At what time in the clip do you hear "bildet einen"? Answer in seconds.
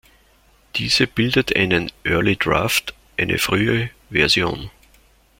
1.05-1.91